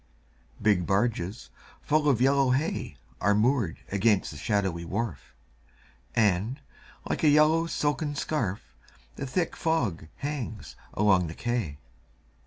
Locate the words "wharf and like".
4.83-7.23